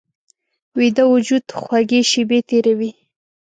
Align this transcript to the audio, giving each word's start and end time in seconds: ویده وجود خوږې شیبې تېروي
ویده 0.77 1.03
وجود 1.13 1.45
خوږې 1.61 2.01
شیبې 2.11 2.39
تېروي 2.47 2.91